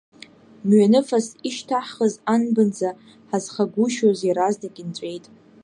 Мҩаныфас 0.67 1.27
ишьҭаҳхыз 1.47 2.13
анбанӡа 2.33 2.89
ҳазхагушьоз, 3.29 4.19
иаразнак 4.25 4.75
инҵәеит. 4.81 5.25